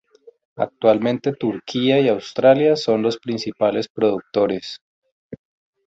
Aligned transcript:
Actualmente 0.55 1.31
Turquía 1.35 1.99
y 1.99 2.07
Australia 2.09 2.75
son 2.75 3.03
los 3.03 3.19
principales 3.19 3.87
productores. 3.87 4.81